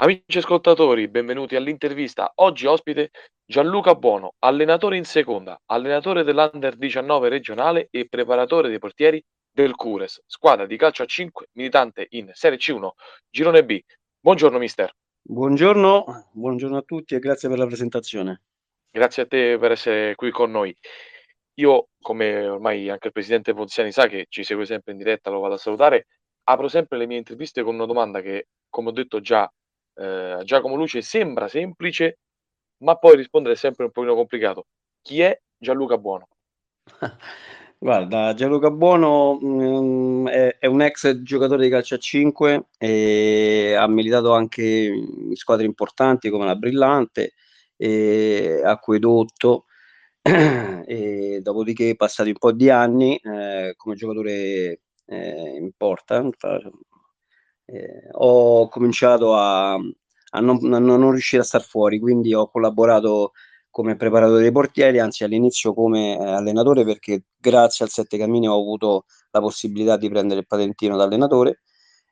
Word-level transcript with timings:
Amici 0.00 0.38
ascoltatori, 0.38 1.08
benvenuti 1.08 1.56
all'intervista. 1.56 2.30
Oggi 2.36 2.66
ospite 2.66 3.10
Gianluca 3.44 3.96
Buono, 3.96 4.34
allenatore 4.38 4.96
in 4.96 5.04
seconda, 5.04 5.60
allenatore 5.66 6.22
dell'Under 6.22 6.76
19 6.76 7.28
regionale 7.28 7.88
e 7.90 8.06
preparatore 8.08 8.68
dei 8.68 8.78
portieri 8.78 9.20
del 9.50 9.74
Cures, 9.74 10.22
squadra 10.24 10.66
di 10.66 10.76
calcio 10.76 11.02
a 11.02 11.06
5 11.06 11.48
militante 11.54 12.06
in 12.10 12.30
Serie 12.32 12.58
C1, 12.58 12.90
Girone 13.28 13.64
B. 13.64 13.80
Buongiorno 14.20 14.58
mister. 14.58 14.88
Buongiorno, 15.20 16.28
buongiorno 16.30 16.76
a 16.76 16.82
tutti 16.82 17.16
e 17.16 17.18
grazie 17.18 17.48
per 17.48 17.58
la 17.58 17.66
presentazione. 17.66 18.42
Grazie 18.92 19.24
a 19.24 19.26
te 19.26 19.58
per 19.58 19.72
essere 19.72 20.14
qui 20.14 20.30
con 20.30 20.52
noi. 20.52 20.72
Io, 21.54 21.88
come 22.00 22.46
ormai 22.46 22.88
anche 22.88 23.08
il 23.08 23.12
presidente 23.12 23.52
Ponziani 23.52 23.90
sa 23.90 24.06
che 24.06 24.26
ci 24.28 24.44
segue 24.44 24.64
sempre 24.64 24.92
in 24.92 24.98
diretta, 24.98 25.30
lo 25.30 25.40
vado 25.40 25.54
a 25.54 25.58
salutare, 25.58 26.06
apro 26.44 26.68
sempre 26.68 26.98
le 26.98 27.06
mie 27.06 27.18
interviste 27.18 27.64
con 27.64 27.74
una 27.74 27.86
domanda 27.86 28.20
che, 28.20 28.46
come 28.68 28.90
ho 28.90 28.92
detto 28.92 29.20
già 29.20 29.50
eh, 29.98 30.40
Giacomo 30.44 30.76
Luce 30.76 31.02
sembra 31.02 31.48
semplice, 31.48 32.18
ma 32.78 32.96
poi 32.96 33.16
rispondere 33.16 33.54
è 33.54 33.56
sempre 33.56 33.84
un 33.84 33.90
pochino 33.90 34.14
complicato. 34.14 34.66
Chi 35.02 35.20
è 35.20 35.38
Gianluca 35.56 35.98
Buono? 35.98 36.28
Guarda, 37.80 38.34
Gianluca 38.34 38.70
Buono 38.70 39.38
mh, 39.40 39.46
mm, 39.46 40.26
è, 40.28 40.56
è, 40.58 40.66
un 40.66 40.82
ex 40.82 41.22
giocatore 41.22 41.62
di 41.62 41.70
calcio 41.70 41.94
a 41.94 41.98
5 41.98 42.66
e 42.76 43.74
ha 43.78 43.86
militato 43.86 44.32
anche 44.32 44.62
in 44.64 45.36
squadre 45.36 45.64
importanti 45.64 46.28
come 46.28 46.44
la 46.44 46.56
Brillante 46.56 47.34
e 47.76 48.62
Acquedotto 48.64 49.66
e 50.22 51.38
dopodiché 51.40 51.94
passati 51.94 52.30
un 52.30 52.38
po' 52.38 52.52
di 52.52 52.68
anni 52.68 53.16
eh, 53.16 53.74
come 53.76 53.94
giocatore 53.94 54.80
eh, 55.06 55.56
important 55.56 56.36
eh, 57.70 58.08
ho 58.12 58.68
cominciato 58.68 59.34
a, 59.34 59.74
a, 59.74 60.40
non, 60.40 60.72
a, 60.72 60.78
non, 60.78 61.10
riuscire 61.10 61.42
a 61.42 61.44
star 61.44 61.62
fuori, 61.62 61.98
quindi 61.98 62.32
ho 62.34 62.48
collaborato 62.48 63.32
come 63.70 63.96
preparatore 63.96 64.40
dei 64.40 64.52
portieri, 64.52 64.98
anzi 64.98 65.24
all'inizio 65.24 65.74
come 65.74 66.18
eh, 66.18 66.24
allenatore 66.24 66.84
perché 66.84 67.24
grazie 67.38 67.84
al 67.84 67.90
Sette 67.90 68.16
Camini 68.16 68.48
ho 68.48 68.58
avuto 68.58 69.04
la 69.30 69.40
possibilità 69.40 69.96
di 69.96 70.08
prendere 70.08 70.40
il 70.40 70.46
patentino 70.46 70.96
da 70.96 71.04
allenatore 71.04 71.60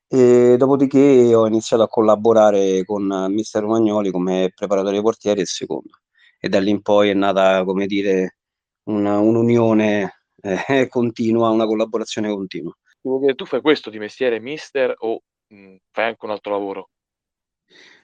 e 0.09 0.57
dopodiché 0.59 1.35
ho 1.35 1.47
iniziato 1.47 1.83
a 1.83 1.89
collaborare 1.89 2.85
con 2.85 3.27
mister 3.31 3.63
Romagnoli 3.63 4.11
come 4.11 4.53
preparatore 4.55 4.93
dei 4.93 5.03
portieri 5.03 5.41
e 5.41 5.47
secondo 5.47 5.91
e 6.39 6.49
da 6.49 6.61
lì 6.61 6.71
in 6.71 6.83
poi 6.83 7.11
è 7.11 7.15
nata 7.15 7.65
come 7.65 7.87
dire 7.87 8.39
una, 8.85 9.19
un'unione 9.19 10.23
eh, 10.43 10.87
continua, 10.89 11.49
una 11.49 11.67
collaborazione 11.67 12.31
continua. 12.31 12.73
Tu 13.03 13.45
fai 13.45 13.61
questo 13.61 13.89
di 13.89 13.99
mestiere 13.99 14.41
mister 14.41 14.95
o 14.99 15.23
fai 15.49 16.05
anche 16.05 16.25
un 16.25 16.31
altro 16.31 16.53
lavoro? 16.53 16.91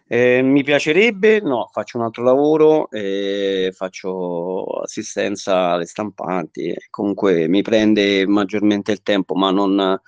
Eh, 0.06 0.42
mi 0.42 0.62
piacerebbe, 0.62 1.40
no, 1.40 1.68
faccio 1.72 1.96
un 1.96 2.04
altro 2.04 2.22
lavoro, 2.22 2.90
eh, 2.90 3.72
faccio 3.74 4.64
assistenza 4.82 5.70
alle 5.70 5.86
stampanti, 5.86 6.74
comunque 6.90 7.48
mi 7.48 7.62
prende 7.62 8.26
maggiormente 8.26 8.92
il 8.92 9.00
tempo, 9.02 9.34
ma 9.34 9.50
non 9.50 9.98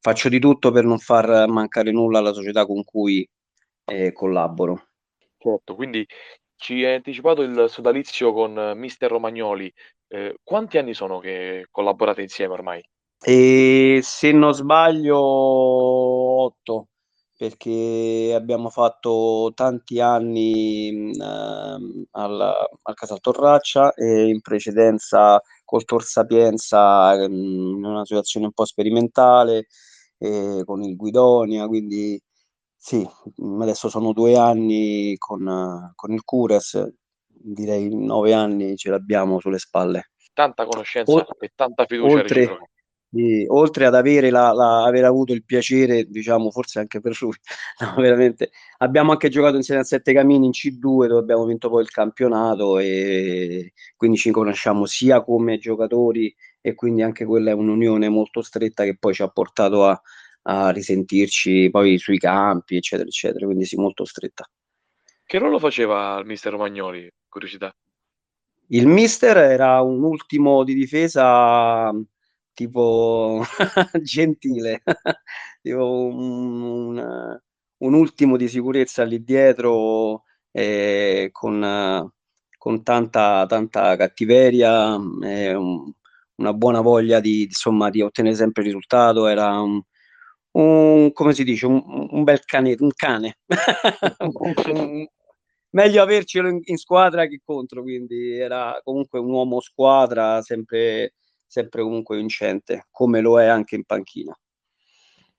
faccio 0.00 0.28
di 0.28 0.38
tutto 0.38 0.70
per 0.70 0.84
non 0.84 0.98
far 0.98 1.48
mancare 1.48 1.90
nulla 1.90 2.18
alla 2.20 2.32
società 2.32 2.66
con 2.66 2.84
cui 2.84 3.28
eh, 3.86 4.12
collaboro. 4.12 4.90
Certo, 5.38 5.74
quindi 5.74 6.06
ci 6.54 6.84
hai 6.84 6.94
anticipato 6.94 7.42
il 7.42 7.66
sodalizio 7.68 8.32
con 8.32 8.72
mister 8.76 9.10
Romagnoli. 9.10 9.72
Eh, 10.06 10.36
quanti 10.42 10.78
anni 10.78 10.94
sono 10.94 11.18
che 11.18 11.66
collaborate 11.70 12.22
insieme 12.22 12.52
ormai? 12.52 12.82
E 13.20 14.00
se 14.02 14.32
non 14.32 14.52
sbaglio, 14.54 15.18
8 15.18 16.88
perché 17.38 18.32
abbiamo 18.34 18.68
fatto 18.68 19.52
tanti 19.54 20.00
anni 20.00 21.12
eh, 21.12 21.78
al, 22.10 22.40
al 22.82 22.94
Casal 22.94 23.20
Torraccia 23.20 23.94
e 23.94 24.28
in 24.28 24.40
precedenza 24.40 25.40
col 25.64 25.84
Tor 25.84 26.02
Sapienza 26.02 27.14
in 27.14 27.84
una 27.84 28.04
situazione 28.04 28.46
un 28.46 28.52
po' 28.52 28.64
sperimentale 28.64 29.68
eh, 30.18 30.62
con 30.64 30.82
il 30.82 30.96
Guidonia, 30.96 31.68
quindi 31.68 32.20
sì, 32.74 33.08
adesso 33.60 33.88
sono 33.88 34.12
due 34.12 34.36
anni 34.36 35.16
con, 35.16 35.92
con 35.94 36.12
il 36.12 36.24
Cures, 36.24 36.92
direi 37.24 37.88
nove 37.94 38.34
anni 38.34 38.76
ce 38.76 38.90
l'abbiamo 38.90 39.38
sulle 39.38 39.58
spalle. 39.58 40.10
Tanta 40.32 40.66
conoscenza 40.66 41.12
o, 41.12 41.24
e 41.38 41.52
tanta 41.54 41.84
fiducia 41.84 42.14
oltre, 42.14 42.58
e, 43.10 43.46
oltre 43.48 43.86
ad 43.86 43.94
avere 43.94 44.30
la, 44.30 44.52
la, 44.52 44.84
aver 44.84 45.04
avuto 45.04 45.32
il 45.32 45.44
piacere, 45.44 46.04
diciamo, 46.04 46.50
forse 46.50 46.78
anche 46.78 47.00
per 47.00 47.16
lui, 47.20 47.32
no, 47.80 47.94
veramente, 47.96 48.50
abbiamo 48.78 49.12
anche 49.12 49.28
giocato 49.28 49.56
insieme 49.56 49.80
a 49.80 49.84
Sette 49.84 50.12
Camini 50.12 50.46
in 50.46 50.52
C2 50.52 51.06
dove 51.06 51.18
abbiamo 51.18 51.44
vinto 51.46 51.68
poi 51.68 51.82
il 51.82 51.90
campionato 51.90 52.78
e 52.78 53.72
quindi 53.96 54.18
ci 54.18 54.30
conosciamo 54.30 54.84
sia 54.86 55.22
come 55.22 55.58
giocatori 55.58 56.34
e 56.60 56.74
quindi 56.74 57.02
anche 57.02 57.24
quella 57.24 57.50
è 57.50 57.54
un'unione 57.54 58.08
molto 58.08 58.42
stretta 58.42 58.84
che 58.84 58.96
poi 58.98 59.14
ci 59.14 59.22
ha 59.22 59.28
portato 59.28 59.86
a, 59.86 60.00
a 60.42 60.70
risentirci 60.70 61.70
poi 61.70 61.98
sui 61.98 62.18
campi, 62.18 62.76
eccetera, 62.76 63.08
eccetera, 63.08 63.46
quindi 63.46 63.64
sì, 63.64 63.76
molto 63.76 64.04
stretta. 64.04 64.48
Che 65.24 65.38
ruolo 65.38 65.58
faceva 65.58 66.18
il 66.18 66.26
mister 66.26 66.52
Romagnoli? 66.52 67.10
Curiosità. 67.28 67.74
Il 68.68 68.86
mister 68.86 69.36
era 69.36 69.80
un 69.80 70.02
ultimo 70.02 70.64
di 70.64 70.74
difesa 70.74 71.90
tipo 72.58 73.40
gentile, 74.02 74.82
tipo 75.62 75.84
un, 75.84 76.60
un, 76.62 77.40
un, 77.76 77.94
ultimo 77.94 78.36
di 78.36 78.48
sicurezza 78.48 79.04
lì 79.04 79.22
dietro 79.22 80.24
eh, 80.50 81.28
con, 81.30 82.10
con 82.58 82.82
tanta, 82.82 83.46
tanta 83.46 83.94
cattiveria, 83.94 84.96
eh, 85.22 85.54
un, 85.54 85.92
una 86.36 86.52
buona 86.52 86.80
voglia 86.80 87.20
di, 87.20 87.44
insomma, 87.44 87.90
di 87.90 88.02
ottenere 88.02 88.34
sempre 88.34 88.62
il 88.62 88.68
risultato, 88.70 89.28
era 89.28 89.60
un, 89.60 89.80
un 90.52 91.12
come 91.12 91.34
si 91.34 91.44
dice, 91.44 91.66
un, 91.66 91.80
un 92.10 92.24
bel 92.24 92.44
cane, 92.44 92.74
un 92.76 92.90
cane. 92.96 93.38
meglio 95.70 96.02
avercelo 96.02 96.48
in, 96.48 96.58
in, 96.64 96.76
squadra 96.76 97.26
che 97.26 97.40
contro, 97.44 97.82
quindi 97.82 98.36
era 98.36 98.80
comunque 98.82 99.20
un 99.20 99.30
uomo 99.30 99.60
squadra, 99.60 100.42
sempre 100.42 101.12
sempre 101.48 101.82
comunque 101.82 102.16
vincente, 102.16 102.86
come 102.90 103.20
lo 103.20 103.40
è 103.40 103.46
anche 103.46 103.74
in 103.74 103.84
panchina. 103.84 104.38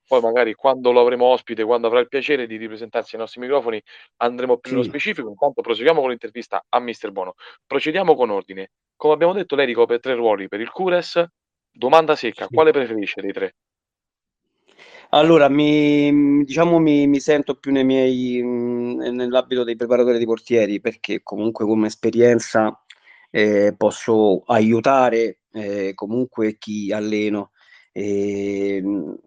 Poi 0.05 0.21
magari 0.21 0.55
quando 0.55 0.91
lo 0.91 1.01
avremo 1.01 1.25
ospite, 1.25 1.63
quando 1.63 1.85
avrà 1.85 1.99
il 1.99 2.07
piacere 2.07 2.47
di 2.47 2.57
ripresentarsi 2.57 3.13
ai 3.13 3.21
nostri 3.21 3.41
microfoni, 3.41 3.79
andremo 4.17 4.57
più 4.57 4.71
sì. 4.71 4.75
nello 4.75 4.87
specifico. 4.87 5.29
Intanto 5.29 5.61
proseguiamo 5.61 6.01
con 6.01 6.09
l'intervista 6.09 6.65
a 6.67 6.79
Mister 6.79 7.11
Bono. 7.11 7.35
Procediamo 7.67 8.15
con 8.15 8.31
ordine. 8.31 8.71
Come 8.95 9.13
abbiamo 9.13 9.33
detto, 9.33 9.55
lei 9.55 9.67
ricopre 9.67 9.99
tre 9.99 10.15
ruoli 10.15 10.47
per 10.47 10.61
il 10.61 10.71
Cures. 10.71 11.23
Domanda 11.71 12.15
secca, 12.15 12.47
sì. 12.47 12.53
quale 12.55 12.71
preferisce 12.71 13.21
dei 13.21 13.31
tre? 13.31 13.55
Allora, 15.11 15.47
mi, 15.47 16.43
diciamo, 16.43 16.79
mi, 16.79 17.07
mi 17.07 17.19
sento 17.19 17.55
più 17.55 17.71
nei 17.71 17.83
miei, 17.83 18.41
nell'ambito 18.43 19.63
dei 19.63 19.75
preparatori 19.75 20.17
di 20.17 20.25
portieri 20.25 20.79
perché 20.79 21.21
comunque 21.21 21.65
come 21.65 21.87
esperienza 21.87 22.83
eh, 23.29 23.75
posso 23.77 24.41
aiutare 24.47 25.38
eh, 25.51 25.93
comunque 25.95 26.57
chi 26.57 26.91
alleno. 26.91 27.51
E, 27.91 28.81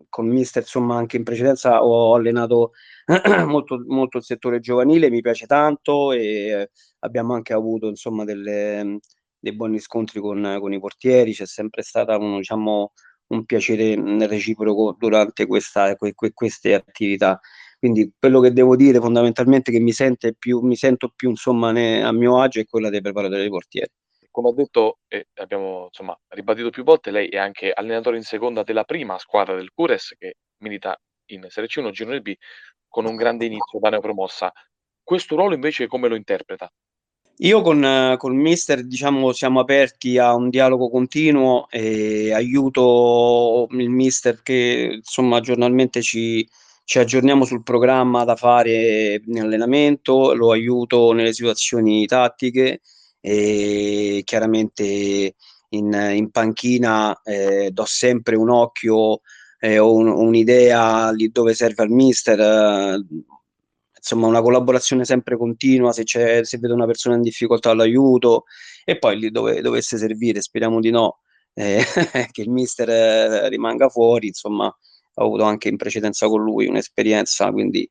con 0.09 0.29
mister 0.29 0.63
insomma 0.63 0.97
anche 0.97 1.17
in 1.17 1.25
precedenza 1.25 1.85
ho 1.85 2.15
allenato 2.15 2.73
molto, 3.47 3.83
molto 3.87 4.19
il 4.19 4.25
settore 4.25 4.61
giovanile 4.61 5.11
mi 5.11 5.21
piace 5.21 5.47
tanto 5.47 6.13
e 6.13 6.71
abbiamo 7.01 7.35
anche 7.35 7.53
avuto 7.53 7.89
insomma 7.89 8.25
delle, 8.25 9.01
dei 9.39 9.55
buoni 9.55 9.79
scontri 9.81 10.21
con, 10.21 10.59
con 10.61 10.73
i 10.73 10.79
portieri. 10.79 11.33
C'è 11.33 11.47
sempre 11.47 11.83
stata 11.83 12.17
uno, 12.17 12.39
diciamo, 12.39 12.93
un 13.29 13.45
piacere 13.45 13.97
reciproco 14.27 14.95
durante 14.99 15.47
questa, 15.47 15.97
que, 15.97 16.15
que, 16.15 16.33
queste 16.33 16.75
attività. 16.75 17.41
Quindi 17.79 18.13
quello 18.17 18.41
che 18.41 18.53
devo 18.53 18.77
dire 18.77 19.01
fondamentalmente 19.01 19.73
che 19.73 19.81
mi, 19.81 19.93
più, 20.39 20.61
mi 20.61 20.77
sento 20.77 21.13
più 21.15 21.31
insomma 21.31 21.73
ne, 21.73 22.05
a 22.05 22.13
mio 22.13 22.41
agio 22.41 22.61
è 22.61 22.67
quella 22.67 22.91
dei 22.91 23.01
preparatori 23.01 23.41
dei 23.41 23.51
portieri 23.51 23.91
come 24.33 24.49
ho 24.49 24.53
detto 24.53 24.99
e 25.07 25.29
abbiamo 25.35 25.85
insomma 25.85 26.19
ribadito 26.29 26.71
più 26.71 26.83
volte, 26.83 27.13
lei 27.13 27.29
è 27.29 27.37
anche 27.37 27.71
allenatore 27.71 28.17
in 28.17 28.25
seconda 28.25 28.65
della 28.65 28.83
prima 28.83 29.19
squadra 29.19 29.55
del 29.55 29.71
Cures 29.73 30.17
che 30.19 30.39
milita 30.63 30.99
in 31.27 31.47
Serie 31.49 31.69
C1 31.69 31.91
Girone 31.91 32.21
B 32.21 32.35
con 32.89 33.07
un 33.07 33.15
grande 33.15 33.45
inizio 33.45 33.79
da 33.79 33.91
neopromossa. 33.91 34.51
Questo 35.05 35.37
ruolo 35.37 35.55
invece 35.55 35.87
come 35.87 36.09
lo 36.09 36.17
interpreta? 36.17 36.73
Io 37.39 37.61
con, 37.63 38.15
con 38.19 38.37
mister 38.37 38.85
diciamo 38.85 39.33
siamo 39.33 39.61
aperti 39.61 40.19
a 40.19 40.35
un 40.35 40.49
dialogo 40.49 40.91
continuo 40.91 41.67
e 41.71 42.33
aiuto 42.33 43.67
il 43.71 43.89
mister 43.89 44.43
che 44.43 44.93
insomma 44.97 45.41
giornalmente 45.41 46.03
ci, 46.03 46.47
ci 46.85 46.99
aggiorniamo 46.99 47.45
sul 47.45 47.63
programma 47.63 48.25
da 48.25 48.37
fare 48.37 49.21
in 49.25 49.41
allenamento, 49.41 50.35
lo 50.35 50.53
aiuto 50.53 51.13
nelle 51.13 51.33
situazioni 51.33 52.07
tattiche 52.07 52.81
e 53.25 54.23
chiaramente 54.25 55.37
in, 55.71 56.11
in 56.15 56.31
panchina 56.31 57.19
eh, 57.23 57.71
do 57.71 57.85
sempre 57.87 58.37
un 58.37 58.51
occhio 58.51 59.21
eh, 59.61 59.79
o 59.79 59.95
un, 59.95 60.09
un'idea 60.09 61.11
lì 61.13 61.31
dove 61.31 61.55
serve 61.55 61.85
al 61.85 61.91
mister 61.91 62.41
eh, 62.41 63.07
insomma 64.03 64.27
una 64.27 64.43
collaborazione 64.43 65.05
sempre 65.05 65.37
continua, 65.37 65.93
se, 65.93 66.03
c'è, 66.03 66.45
se 66.45 66.59
vedo 66.59 66.75
una 66.75 66.87
persona 66.87 67.15
in 67.15 67.23
difficoltà 67.23 67.73
l'aiuto 67.73 68.45
e 68.85 68.99
poi 68.99 69.17
lì 69.17 69.31
dove 69.31 69.61
dovesse 69.61 69.97
servire, 69.97 70.43
speriamo 70.43 70.81
di 70.81 70.91
no, 70.91 71.21
eh, 71.55 71.85
che 72.33 72.43
il 72.43 72.51
mister 72.51 72.91
eh, 72.91 73.49
rimanga 73.49 73.89
fuori, 73.89 74.27
insomma 74.27 74.67
ho 74.67 75.25
avuto 75.25 75.45
anche 75.45 75.69
in 75.69 75.77
precedenza 75.77 76.27
con 76.27 76.43
lui 76.43 76.67
un'esperienza, 76.67 77.51
quindi 77.53 77.89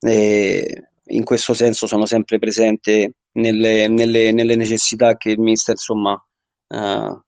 eh, 0.00 0.89
in 1.10 1.24
questo 1.24 1.54
senso 1.54 1.86
sono 1.86 2.06
sempre 2.06 2.38
presente 2.38 3.14
nelle, 3.32 3.88
nelle, 3.88 4.32
nelle 4.32 4.56
necessità 4.56 5.16
che 5.16 5.30
il 5.30 5.40
mister 5.40 5.74
insomma 5.74 6.12
uh, 6.68 7.20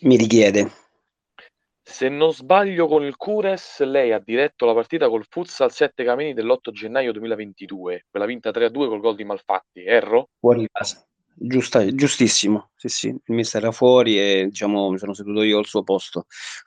mi 0.00 0.16
richiede. 0.16 0.70
Se 1.86 2.08
non 2.08 2.32
sbaglio 2.32 2.86
con 2.86 3.04
il 3.04 3.16
Cures, 3.16 3.82
lei 3.82 4.12
ha 4.12 4.18
diretto 4.18 4.64
la 4.64 4.72
partita 4.72 5.08
col 5.08 5.26
Futsal 5.28 5.70
7 5.70 6.02
Camini 6.02 6.32
dell'8 6.32 6.70
gennaio 6.72 7.12
2022, 7.12 8.06
quella 8.10 8.24
vinta 8.24 8.50
3-2 8.50 8.70
col 8.88 9.00
gol 9.00 9.14
di 9.14 9.24
Malfatti, 9.24 9.84
erro? 9.84 10.30
Fuori 10.40 10.66
casa. 10.72 11.06
Giusta, 11.36 11.84
giustissimo, 11.92 12.70
sì, 12.76 12.88
sì, 12.88 13.08
il 13.08 13.34
mister 13.34 13.60
era 13.60 13.72
fuori 13.72 14.18
e 14.18 14.46
diciamo 14.46 14.88
mi 14.90 14.98
sono 14.98 15.14
seduto 15.14 15.42
io 15.42 15.58
al 15.58 15.66
suo 15.66 15.82
posto. 15.82 16.26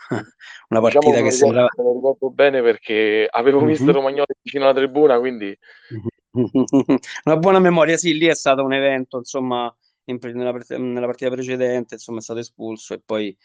Una 0.70 0.82
partita 0.82 1.06
diciamo 1.06 1.24
che 1.24 1.32
sembrava... 1.32 1.70
Me 1.78 1.84
lo 1.84 1.94
ricordo 1.94 2.30
bene 2.30 2.62
perché 2.62 3.28
avevo 3.32 3.60
mm-hmm. 3.60 3.68
mister 3.68 3.94
Romagnoli 3.96 4.36
vicino 4.42 4.66
alla 4.66 4.74
tribuna, 4.74 5.20
quindi... 5.20 5.58
Una 7.26 7.38
buona 7.38 7.60
memoria, 7.60 7.98
sì, 7.98 8.18
lì 8.18 8.28
è 8.28 8.36
stato 8.36 8.64
un 8.64 8.74
evento, 8.74 9.18
insomma, 9.18 9.74
in, 10.06 10.20
nella, 10.22 10.56
nella, 10.78 11.06
partita 11.06 11.32
precedente, 11.32 11.96
insomma, 11.96 12.20
è 12.20 12.22
stato 12.22 12.40
espulso 12.40 12.94
e 12.94 13.02
poi, 13.04 13.36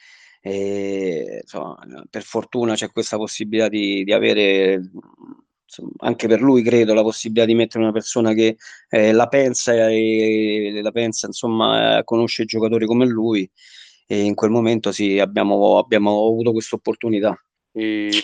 eh, 0.40 1.40
insomma, 1.42 1.78
per 2.10 2.22
fortuna 2.22 2.74
c'è 2.74 2.90
questa 2.90 3.16
possibilità 3.16 3.68
di, 3.68 4.04
di 4.04 4.12
avere 4.12 4.80
anche 6.00 6.28
per 6.28 6.42
lui 6.42 6.62
credo 6.62 6.92
la 6.92 7.00
possibilità 7.00 7.46
di 7.46 7.54
mettere 7.54 7.82
una 7.82 7.92
persona 7.92 8.34
che 8.34 8.58
eh, 8.90 9.12
la 9.12 9.26
pensa 9.28 9.88
e 9.88 10.80
la 10.82 10.90
pensa, 10.90 11.26
insomma, 11.26 11.98
eh, 11.98 12.04
conosce 12.04 12.44
giocatori 12.44 12.84
come 12.86 13.06
lui 13.06 13.48
e 14.06 14.20
in 14.20 14.34
quel 14.34 14.50
momento 14.50 14.92
sì, 14.92 15.18
abbiamo, 15.18 15.78
abbiamo 15.78 16.26
avuto 16.26 16.52
questa 16.52 16.76
opportunità. 16.76 17.34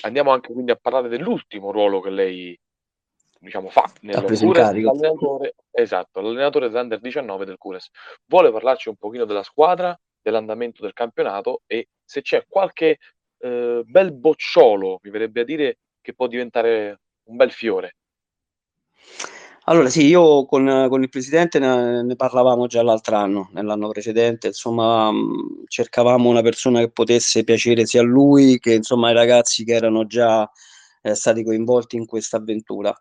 andiamo 0.03 0.31
anche 0.33 0.53
quindi 0.53 0.73
a 0.73 0.77
parlare 0.77 1.09
dell'ultimo 1.09 1.73
ruolo 1.73 2.01
che 2.01 2.11
lei 2.11 2.61
diciamo, 3.39 3.69
fa 3.69 3.91
nel 4.03 4.23
l'allenatore, 4.23 5.55
esatto, 5.71 6.21
l'allenatore 6.21 6.69
dell'Under 6.69 7.01
19 7.01 7.45
del 7.45 7.59
Cures. 7.59 7.91
Vuole 8.27 8.51
parlarci 8.51 8.89
un 8.89 8.97
pochino 8.97 9.25
della 9.25 9.43
squadra, 9.43 9.99
dell'andamento 10.21 10.83
del 10.83 10.93
campionato 10.93 11.63
e 11.67 11.89
se 12.05 12.23
c'è 12.23 12.45
qualche 12.49 12.99
eh, 13.39 13.83
bel 13.85 14.13
bocciolo, 14.13 14.99
mi 15.03 15.11
verrebbe 15.11 15.41
a 15.43 15.45
dire, 15.45 15.79
che 16.01 16.15
può 16.15 16.27
diventare 16.27 17.01
un 17.25 17.37
bel 17.37 17.53
fiore. 17.53 17.97
Allora 19.65 19.91
sì, 19.91 20.07
io 20.07 20.47
con, 20.47 20.87
con 20.89 21.03
il 21.03 21.11
presidente 21.11 21.59
ne, 21.59 22.03
ne, 22.03 22.17
parlavamo 22.17 22.67
già 22.67 22.83
l'altro 22.83 23.17
anno, 23.17 23.51
nell'anno 23.53 23.89
precedente, 23.89 24.47
insomma 24.47 25.13
mm, 25.13 25.65
cercavamo 25.67 26.31
una 26.31 26.41
persona 26.41 26.81
che 26.81 26.91
potesse 26.91 27.45
piacere 27.45 27.85
sia 27.85 28.01
a 28.01 28.05
lui 28.05 28.59
che 28.59 28.73
insomma 28.73 29.09
ai 29.09 29.15
ragazzi 29.15 29.65
che 29.65 29.75
erano 29.75 30.07
già 30.07 30.51
eh, 31.03 31.15
stati 31.15 31.45
coinvolti 31.45 31.97
in 31.97 32.07
questa 32.07 32.39
avventura. 32.39 32.99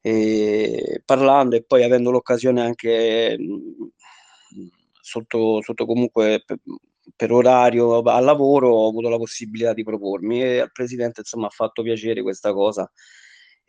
E 0.00 1.02
parlando 1.04 1.56
e 1.56 1.64
poi 1.64 1.82
avendo 1.82 2.10
l'occasione 2.10 2.62
anche 2.62 3.36
sotto, 5.00 5.60
sotto 5.62 5.86
comunque 5.86 6.42
per, 6.46 6.58
per 7.16 7.32
orario 7.32 8.00
al 8.00 8.24
lavoro 8.24 8.70
ho 8.70 8.88
avuto 8.88 9.08
la 9.08 9.16
possibilità 9.16 9.74
di 9.74 9.82
propormi 9.82 10.42
e 10.42 10.58
al 10.60 10.72
presidente 10.72 11.20
insomma 11.20 11.46
ha 11.46 11.50
fatto 11.50 11.82
piacere 11.82 12.22
questa 12.22 12.52
cosa 12.52 12.90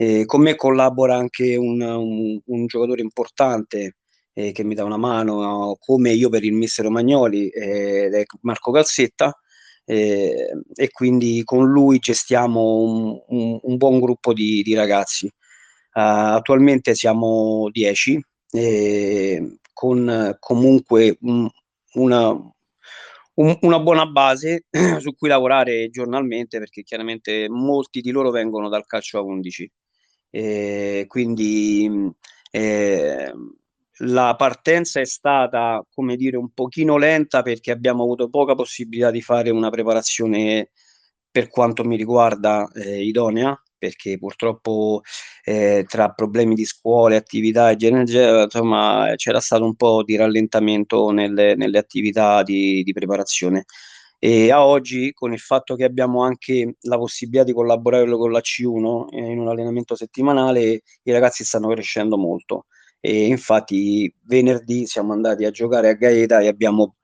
eh, 0.02 0.24
con 0.26 0.42
me 0.42 0.56
collabora 0.56 1.18
anche 1.18 1.58
un, 1.58 1.82
un, 1.82 2.40
un 2.46 2.66
giocatore 2.68 3.02
importante 3.02 3.98
eh, 4.32 4.54
che 4.54 4.64
mi 4.64 4.74
dà 4.74 4.86
una 4.86 4.96
mano, 4.96 5.76
come 5.78 6.14
io 6.14 6.30
per 6.30 6.46
il 6.46 6.54
mister 6.54 6.86
Romagnoli, 6.86 7.50
è 7.50 8.24
Marco 8.42 8.72
Calzetta. 8.72 9.38
Eh, 9.84 10.52
e 10.74 10.90
quindi 10.92 11.42
con 11.44 11.68
lui 11.68 11.98
gestiamo 12.00 13.24
un, 13.28 13.60
un 13.62 13.78
buon 13.78 14.00
gruppo 14.00 14.32
di, 14.34 14.62
di 14.62 14.74
ragazzi. 14.74 15.30
Uh, 15.94 16.36
attualmente 16.38 16.96
siamo 16.96 17.70
10, 17.72 18.24
eh, 18.52 19.58
con 19.74 20.36
comunque 20.40 21.18
un, 21.22 21.50
una, 21.94 22.30
un, 22.30 23.58
una 23.62 23.80
buona 23.80 24.06
base 24.06 24.66
su 25.00 25.16
cui 25.16 25.30
lavorare 25.30 25.90
giornalmente 25.90 26.60
perché 26.60 26.84
chiaramente 26.84 27.48
molti 27.50 28.02
di 28.02 28.12
loro 28.12 28.30
vengono 28.32 28.70
dal 28.70 28.86
calcio 28.86 29.18
a 29.20 29.22
11 29.22 29.72
eh, 30.32 31.06
quindi 31.08 31.90
eh, 32.52 33.34
la 34.02 34.36
partenza 34.36 35.00
è 35.00 35.06
stata, 35.06 35.84
come 35.94 36.16
dire, 36.16 36.38
un 36.38 36.52
pochino 36.54 36.98
lenta 36.98 37.42
perché 37.42 37.72
abbiamo 37.72 38.04
avuto 38.04 38.30
poca 38.30 38.56
possibilità 38.56 39.12
di 39.12 39.22
fare 39.22 39.50
una 39.50 39.70
preparazione 39.70 40.70
per 41.32 41.50
quanto 41.50 41.84
mi 41.84 41.96
riguarda 41.96 42.70
eh, 42.74 43.04
idonea 43.04 43.60
perché 43.80 44.20
purtroppo 44.20 45.02
eh, 45.44 45.86
tra 45.88 46.10
problemi 46.10 46.54
di 46.54 46.66
scuole, 46.66 47.16
attività 47.16 47.72
e 47.72 47.76
genere, 47.78 48.44
insomma, 48.44 49.14
c'era 49.16 49.40
stato 49.40 49.64
un 49.66 49.76
po' 49.76 50.04
di 50.04 50.16
rallentamento 50.16 51.10
nelle, 51.10 51.56
nelle 51.56 51.80
attività 51.80 52.44
di, 52.44 52.84
di 52.84 52.94
preparazione. 52.94 53.66
E 54.22 54.52
a 54.52 54.66
oggi, 54.66 55.14
con 55.14 55.32
il 55.32 55.40
fatto 55.40 55.76
che 55.76 55.86
abbiamo 55.86 56.24
anche 56.24 56.76
la 56.82 56.98
possibilità 56.98 57.46
di 57.46 57.54
collaborare 57.54 58.10
con 58.12 58.32
la 58.32 58.42
C1 58.42 59.08
eh, 59.12 59.32
in 59.32 59.40
un 59.40 59.48
allenamento 59.48 59.96
settimanale, 59.96 60.82
i 61.04 61.12
ragazzi 61.12 61.46
stanno 61.46 61.70
crescendo 61.70 62.18
molto. 62.18 62.66
E 63.00 63.28
infatti, 63.28 64.14
venerdì 64.24 64.86
siamo 64.86 65.14
andati 65.14 65.46
a 65.46 65.52
giocare 65.52 65.90
a 65.90 65.94
Gaeta 65.94 66.42
e 66.42 66.48
abbiamo 66.48 66.98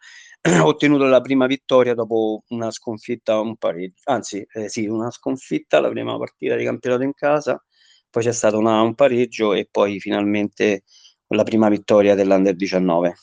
ottenuto 0.63 1.05
la 1.05 1.21
prima 1.21 1.47
vittoria 1.47 1.95
dopo 1.95 2.43
una 2.49 2.69
sconfitta, 2.69 3.39
un 3.39 3.55
pareggio, 3.57 4.01
anzi, 4.05 4.45
eh, 4.53 4.69
sì, 4.69 4.85
una 4.85 5.09
sconfitta, 5.09 5.79
la 5.79 5.89
prima 5.89 6.17
partita 6.17 6.55
di 6.55 6.63
campionato 6.63 7.03
in 7.03 7.13
casa, 7.13 7.63
poi 8.09 8.23
c'è 8.23 8.31
stato 8.31 8.57
una, 8.57 8.81
un 8.81 8.93
pareggio 8.93 9.53
e 9.53 9.67
poi 9.69 9.99
finalmente 9.99 10.83
la 11.29 11.43
prima 11.43 11.67
vittoria 11.69 12.13
dell'Under 12.15 12.55
19. 12.55 13.15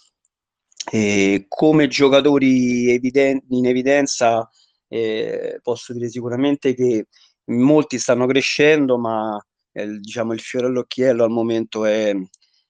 E 0.90 1.46
come 1.48 1.86
giocatori 1.86 2.90
eviden- 2.90 3.44
in 3.50 3.66
evidenza 3.66 4.48
eh, 4.88 5.60
posso 5.62 5.92
dire 5.92 6.08
sicuramente 6.08 6.74
che 6.74 7.06
molti 7.46 7.98
stanno 7.98 8.26
crescendo, 8.26 8.98
ma 8.98 9.40
eh, 9.72 9.98
diciamo 9.98 10.32
il 10.32 10.40
fiore 10.40 10.66
all'occhiello 10.66 11.22
al 11.24 11.30
momento 11.30 11.84
è, 11.84 12.12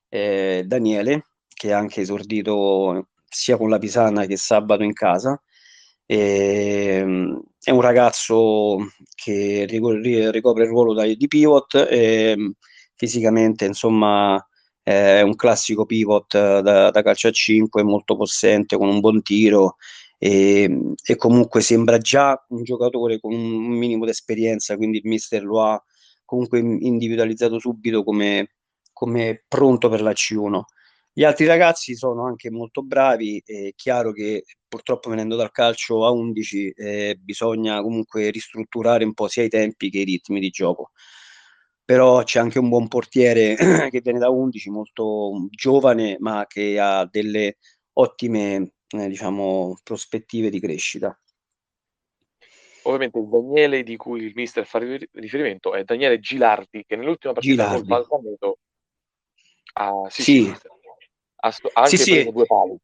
è 0.08 0.62
Daniele, 0.66 1.26
che 1.49 1.73
ha 1.73 1.78
anche 1.78 2.02
esordito 2.02 3.09
sia 3.32 3.56
con 3.56 3.68
la 3.70 3.78
Pisana 3.78 4.26
che 4.26 4.36
sabato 4.36 4.82
in 4.82 4.92
casa. 4.92 5.40
E, 6.06 6.98
ehm, 7.00 7.42
è 7.62 7.70
un 7.70 7.80
ragazzo 7.80 8.76
che 9.14 9.66
ricopre 9.68 10.64
il 10.64 10.68
ruolo 10.68 10.94
di 11.02 11.26
pivot 11.28 11.86
e 11.88 12.54
fisicamente 12.94 13.64
insomma 13.64 14.44
è 14.82 15.20
un 15.22 15.36
classico 15.36 15.86
pivot 15.86 16.60
da, 16.60 16.90
da 16.90 17.02
calcio 17.02 17.28
a 17.28 17.30
5, 17.30 17.82
molto 17.84 18.16
possente, 18.16 18.76
con 18.76 18.88
un 18.88 19.00
buon 19.00 19.22
tiro 19.22 19.76
e, 20.24 20.94
e, 21.04 21.16
comunque 21.16 21.60
sembra 21.62 21.98
già 21.98 22.40
un 22.50 22.62
giocatore 22.62 23.18
con 23.18 23.32
un 23.32 23.76
minimo 23.76 24.04
di 24.04 24.12
esperienza, 24.12 24.76
quindi 24.76 24.98
il 24.98 25.08
mister 25.08 25.42
lo 25.42 25.62
ha 25.64 25.84
comunque 26.24 26.60
individualizzato 26.60 27.58
subito 27.58 28.04
come, 28.04 28.52
come 28.92 29.42
pronto 29.48 29.88
per 29.88 30.00
la 30.00 30.12
C1. 30.12 30.60
Gli 31.12 31.25
altri 31.25 31.45
ragazzi 31.47 31.95
sono 31.95 32.25
anche 32.26 32.50
molto 32.50 32.83
bravi, 32.83 33.42
è 33.45 33.73
chiaro 33.75 34.12
che 34.12 34.45
purtroppo 34.66 35.11
venendo 35.11 35.37
dal 35.37 35.50
calcio 35.50 36.07
a 36.07 36.11
11 36.11 36.71
eh, 36.71 37.19
bisogna 37.21 37.83
comunque 37.83 38.31
ristrutturare 38.31 39.04
un 39.04 39.12
po' 39.12 39.28
sia 39.28 39.42
i 39.42 39.49
tempi 39.49 39.90
che 39.90 39.99
i 39.99 40.04
ritmi 40.04 40.40
di 40.40 40.49
gioco 40.49 40.92
però 41.85 42.23
c'è 42.23 42.38
anche 42.38 42.59
un 42.59 42.69
buon 42.69 42.88
portiere 42.88 43.54
che 43.90 44.00
viene 44.00 44.19
da 44.19 44.31
11, 44.31 44.71
molto 44.71 45.47
giovane, 45.50 46.16
ma 46.21 46.47
che 46.47 46.78
ha 46.78 47.07
delle 47.11 47.59
ottime 47.95 48.73
eh, 48.88 49.09
diciamo, 49.09 49.76
prospettive 49.83 50.49
di 50.49 50.61
crescita. 50.61 51.14
Ovviamente 52.85 53.19
il 53.19 53.28
Daniele 53.28 53.83
di 53.83 53.97
cui 53.97 54.23
il 54.23 54.33
mister 54.35 54.66
fa 54.66 54.78
riferimento 54.78 55.75
è 55.75 55.85
Daniele 55.85 56.19
Gilardi, 56.19 56.85
che 56.87 56.97
nell'ultima 56.97 57.33
partita 57.33 57.54
Gilardi. 57.54 57.76
col 57.76 57.87
Balcaneto 57.87 58.59
ha, 59.75 59.92
sì, 60.09 60.23
sì, 60.23 60.45
sì. 60.45 60.52
Anche 61.42 61.96
sì, 61.96 62.12
preso 62.12 62.30
due 62.30 62.46
pali. 62.46 62.76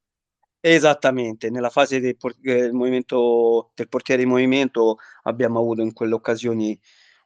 Esattamente, 0.60 1.50
nella 1.50 1.70
fase 1.70 2.00
del, 2.00 2.16
por- 2.16 2.36
del, 2.38 2.72
movimento, 2.72 3.70
del 3.74 3.88
portiere 3.88 4.22
di 4.22 4.28
movimento 4.28 4.98
abbiamo 5.22 5.60
avuto 5.60 5.82
in 5.82 5.92
quelle 5.92 6.14
occasioni 6.14 6.78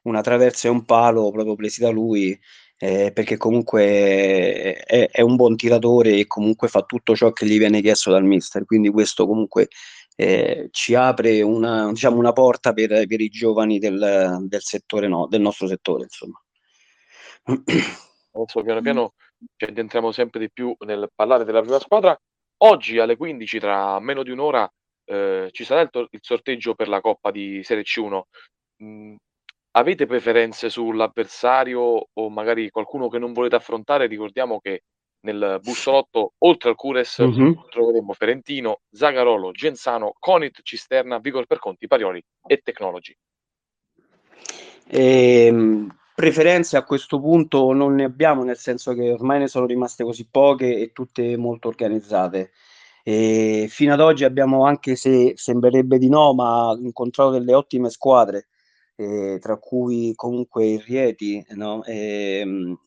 una 0.03 0.21
traversa 0.21 0.67
e 0.67 0.71
un 0.71 0.85
palo 0.85 1.31
proprio 1.31 1.55
presi 1.55 1.81
da 1.81 1.89
lui, 1.89 2.39
eh, 2.77 3.11
perché 3.11 3.37
comunque 3.37 4.75
è, 4.75 5.09
è, 5.09 5.21
un 5.21 5.35
buon 5.35 5.55
tiratore 5.55 6.11
e 6.17 6.27
comunque 6.27 6.67
fa 6.67 6.83
tutto 6.83 7.15
ciò 7.15 7.31
che 7.31 7.45
gli 7.45 7.57
viene 7.57 7.81
chiesto 7.81 8.11
dal 8.11 8.23
mister, 8.23 8.65
quindi 8.65 8.89
questo 8.89 9.25
comunque 9.25 9.69
eh, 10.15 10.67
ci 10.71 10.93
apre 10.93 11.41
una, 11.41 11.89
diciamo, 11.89 12.17
una 12.17 12.33
porta 12.33 12.73
per, 12.73 13.07
per, 13.07 13.21
i 13.21 13.29
giovani 13.29 13.79
del, 13.79 14.45
del 14.47 14.61
settore, 14.61 15.07
no, 15.07 15.27
del 15.27 15.41
nostro 15.41 15.67
settore, 15.67 16.03
insomma. 16.03 16.39
Adesso 18.35 18.61
piano 18.61 18.81
piano 18.81 19.13
ci 19.55 19.65
addentriamo 19.65 20.11
sempre 20.11 20.39
di 20.39 20.51
più 20.51 20.75
nel 20.85 21.09
parlare 21.13 21.43
della 21.43 21.61
prima 21.61 21.79
squadra. 21.79 22.17
Oggi 22.63 22.99
alle 22.99 23.17
15, 23.17 23.59
tra 23.59 23.99
meno 23.99 24.23
di 24.23 24.31
un'ora, 24.31 24.69
ehm, 25.05 25.49
ci 25.51 25.63
sarà 25.63 25.81
il 25.81 25.89
tor 25.89 26.07
il 26.11 26.19
sorteggio 26.21 26.75
per 26.75 26.87
la 26.87 27.01
Coppa 27.01 27.31
di 27.31 27.61
Serie 27.63 27.83
C1. 27.83 28.21
Mhmm, 28.77 29.15
avete 29.75 30.05
preferenze 30.05 30.69
sull'avversario 30.69 32.07
o 32.13 32.29
magari 32.29 32.69
qualcuno 32.69 33.09
che 33.09 33.19
non 33.19 33.33
volete 33.33 33.55
affrontare? 33.55 34.07
Ricordiamo 34.07 34.59
che 34.59 34.83
nel 35.25 35.59
bussolotto, 35.61 36.33
oltre 36.39 36.69
al 36.69 36.75
Cures, 36.75 37.19
Mh-mh. 37.19 37.69
troveremo 37.69 38.13
Ferentino, 38.13 38.81
Zagarolo, 38.91 39.51
Genzano, 39.51 40.13
Conit, 40.19 40.59
Cisterna, 40.63 41.17
Vigor 41.19 41.45
Perconti, 41.45 41.87
Parioli 41.87 42.21
e 42.45 42.57
Technology. 42.57 43.15
Ehm, 44.89 45.89
preferenze 46.15 46.77
a 46.77 46.83
questo 46.83 47.19
punto 47.19 47.73
non 47.73 47.95
ne 47.95 48.03
abbiamo, 48.03 48.43
nel 48.43 48.57
senso 48.57 48.93
che 48.93 49.11
ormai 49.11 49.39
ne 49.39 49.47
sono 49.47 49.65
rimaste 49.65 50.03
così 50.03 50.27
poche 50.29 50.77
e 50.77 50.91
tutte 50.91 51.37
molto 51.37 51.67
organizzate. 51.67 52.51
E 53.03 53.67
fino 53.69 53.93
ad 53.93 53.99
oggi 53.99 54.23
abbiamo, 54.23 54.65
anche 54.65 54.95
se 54.95 55.33
sembrerebbe 55.35 55.97
di 55.97 56.09
no, 56.09 56.33
ma 56.33 56.75
incontrato 56.79 57.31
delle 57.31 57.53
ottime 57.53 57.89
squadre, 57.89 58.47
eh, 58.95 59.39
tra 59.41 59.57
cui 59.57 60.13
comunque 60.15 60.65
il 60.67 60.79
Rieti, 60.79 61.45
no? 61.55 61.83
Ehm, 61.83 62.79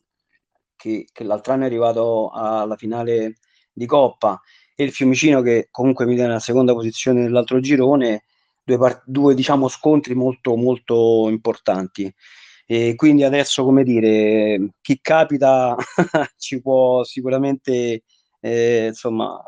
che, 0.75 1.07
che 1.11 1.23
l'altro 1.23 1.53
anno 1.53 1.63
è 1.63 1.65
arrivato 1.67 2.29
alla 2.33 2.75
finale 2.75 3.35
di 3.73 3.85
Coppa, 3.85 4.41
e 4.75 4.83
il 4.83 4.91
Fiumicino 4.91 5.41
che 5.41 5.69
comunque 5.71 6.05
mi 6.05 6.13
tiene 6.15 6.29
alla 6.29 6.39
seconda 6.39 6.73
posizione 6.73 7.21
nell'altro 7.21 7.59
girone, 7.59 8.25
due, 8.63 9.01
due 9.05 9.33
diciamo, 9.35 9.67
scontri 9.67 10.13
molto, 10.13 10.55
molto 10.55 11.27
importanti. 11.29 12.13
E 12.69 12.95
quindi 12.95 13.23
adesso, 13.23 13.63
come 13.63 13.83
dire, 13.83 14.73
chi 14.81 14.99
capita 15.01 15.75
ci 16.37 16.61
può 16.61 17.03
sicuramente 17.05 18.03
eh, 18.41 18.87
insomma 18.87 19.41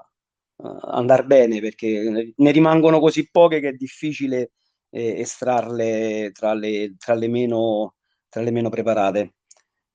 andare 0.61 1.25
bene 1.25 1.59
perché 1.61 2.33
ne 2.35 2.51
rimangono 2.51 2.99
così 2.99 3.29
poche 3.29 3.59
che 3.59 3.69
è 3.69 3.73
difficile 3.73 4.51
eh, 4.89 5.19
estrarle 5.19 6.31
tra 6.33 6.53
le, 6.53 6.95
tra 6.97 7.13
le, 7.13 7.27
meno, 7.27 7.95
tra 8.29 8.41
le 8.41 8.51
meno 8.51 8.69
preparate. 8.69 9.35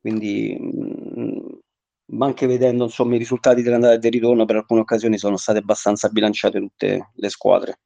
Quindi 0.00 0.56
mh, 0.58 2.22
anche 2.22 2.46
vedendo 2.46 2.84
insomma, 2.84 3.14
i 3.14 3.18
risultati 3.18 3.62
dell'andata 3.62 3.94
e 3.94 3.98
del 3.98 4.12
ritorno, 4.12 4.44
per 4.44 4.56
alcune 4.56 4.80
occasioni 4.80 5.18
sono 5.18 5.36
state 5.36 5.58
abbastanza 5.58 6.08
bilanciate 6.08 6.58
tutte 6.58 7.10
le 7.14 7.28
squadre. 7.30 7.80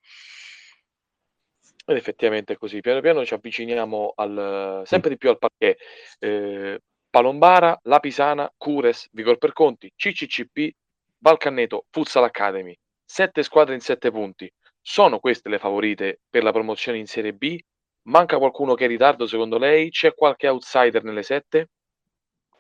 Ed 1.91 1.97
effettivamente 1.97 2.53
è 2.53 2.57
così. 2.59 2.81
Piano 2.81 3.01
piano 3.01 3.25
ci 3.25 3.33
avviciniamo 3.33 4.13
al 4.17 4.83
sempre 4.85 5.09
di 5.09 5.17
più 5.17 5.31
al 5.31 5.39
parquet. 5.39 5.79
Ehm, 6.19 6.77
Palombara, 7.09 7.79
La 7.85 7.99
Pisana, 7.99 8.53
Cures, 8.59 9.09
Vigor 9.13 9.39
Perconti, 9.39 9.91
CCCP, 9.97 10.71
Valcanneto, 11.17 11.87
Futsal 11.89 12.25
Academy. 12.25 12.77
Sette 13.03 13.43
squadre 13.43 13.73
in 13.73 13.81
sette 13.81 14.11
punti. 14.11 14.53
Sono 14.83 15.19
queste 15.19 15.49
le 15.49 15.59
favorite 15.59 16.21
per 16.29 16.43
la 16.43 16.53
promozione 16.53 16.99
in 16.99 17.07
Serie 17.07 17.33
B? 17.33 17.59
Manca 18.03 18.37
qualcuno 18.37 18.75
che 18.75 18.83
è 18.83 18.85
in 18.85 18.93
ritardo 18.93 19.27
secondo 19.27 19.57
lei? 19.57 19.89
C'è 19.89 20.15
qualche 20.15 20.47
outsider 20.47 21.03
nelle 21.03 21.23
sette? 21.23 21.71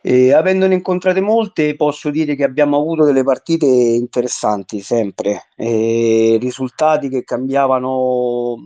E 0.00 0.32
avendone 0.32 0.72
incontrate 0.72 1.20
molte, 1.20 1.76
posso 1.76 2.08
dire 2.08 2.34
che 2.34 2.44
abbiamo 2.44 2.78
avuto 2.78 3.04
delle 3.04 3.24
partite 3.24 3.66
interessanti 3.66 4.80
sempre, 4.80 5.48
e 5.54 6.38
risultati 6.40 7.10
che 7.10 7.24
cambiavano 7.24 8.56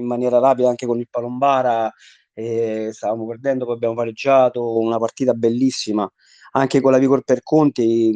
in 0.00 0.06
maniera 0.06 0.38
rapida 0.38 0.68
anche 0.68 0.86
con 0.86 0.98
il 0.98 1.08
Palombara. 1.10 1.92
E 2.32 2.90
stavamo 2.92 3.26
perdendo, 3.26 3.64
poi 3.64 3.74
abbiamo 3.74 3.94
pareggiato, 3.94 4.78
una 4.78 4.98
partita 4.98 5.32
bellissima. 5.34 6.10
Anche 6.52 6.80
con 6.80 6.92
la 6.92 6.98
Vigor 6.98 7.22
per 7.22 7.42
Conti, 7.42 8.12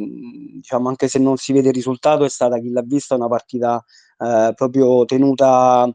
diciamo, 0.55 0.89
anche 0.89 1.07
se 1.07 1.19
non 1.19 1.37
si 1.37 1.53
vede 1.53 1.69
il 1.69 1.73
risultato, 1.75 2.23
è 2.23 2.29
stata 2.29 2.59
chi 2.59 2.69
l'ha 2.71 2.81
vista 2.81 3.15
una 3.15 3.27
partita 3.27 3.83
eh, 4.19 4.53
proprio 4.55 5.05
tenuta, 5.05 5.89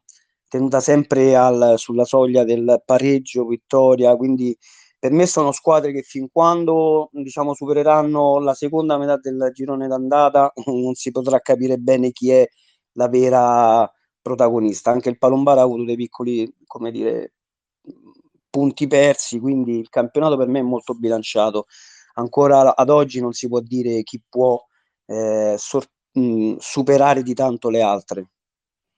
tenuta 0.47 0.81
sempre 0.81 1.37
al, 1.37 1.75
sulla 1.77 2.05
soglia 2.05 2.45
del 2.45 2.83
pareggio, 2.85 3.47
vittoria, 3.47 4.15
quindi 4.17 4.57
per 4.99 5.13
me 5.13 5.27
sono 5.27 5.53
squadre 5.53 5.93
che 5.93 6.03
fin 6.03 6.29
quando 6.31 7.09
diciamo, 7.13 7.55
supereranno 7.55 8.41
la 8.41 8.55
seconda 8.55 8.99
metà 8.99 9.17
del 9.17 9.51
girone 9.53 9.87
d'andata 9.87 10.53
non 10.67 10.95
si 10.95 11.11
potrà 11.13 11.39
capire 11.41 11.77
bene 11.77 12.11
chi 12.11 12.31
è 12.31 12.47
la 12.93 13.09
vera 13.09 13.91
protagonista. 14.21 14.91
Anche 14.91 15.09
il 15.09 15.19
Palombara 15.19 15.61
ha 15.61 15.65
avuto 15.65 15.85
dei 15.85 15.97
piccoli, 15.97 16.53
come 16.67 16.91
dire, 16.91 17.33
punti 18.51 18.87
persi, 18.87 19.39
quindi 19.39 19.79
il 19.79 19.89
campionato 19.89 20.37
per 20.37 20.49
me 20.49 20.61
è 20.61 20.63
molto 20.63 20.95
bilanciato. 20.95 21.67
Ancora 22.15 22.75
ad 22.75 22.91
oggi 22.91 23.21
non 23.21 23.33
si 23.33 23.49
può 23.49 23.61
dire 23.61 24.03
chi 24.03 24.21
può 24.29 24.61
eh, 25.07 25.55
sor- 25.59 25.87
mh, 26.13 26.57
superare 26.59 27.23
di 27.23 27.35
tanto 27.35 27.71
le 27.71 27.83
altre. 27.83 28.29